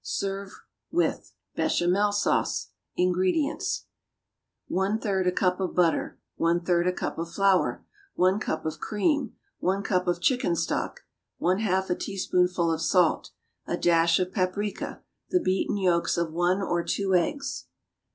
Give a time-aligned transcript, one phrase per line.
[0.03, 0.51] Serve
[0.91, 3.85] with =BECHAMEL SAUCE.= INGREDIENTS.
[4.71, 6.17] 1/3 a cup of butter.
[6.39, 7.85] 1/3 a cup of flour.
[8.15, 9.35] 1 cup of cream.
[9.59, 11.01] 1 cup of chicken stock.
[11.39, 13.29] 1/2 a teaspoonful of salt.
[13.67, 15.03] A dash of paprica.
[15.29, 17.67] The beaten yolks of 1 or 2 eggs.